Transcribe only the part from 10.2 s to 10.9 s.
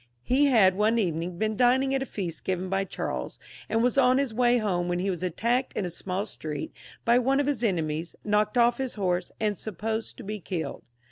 be killed.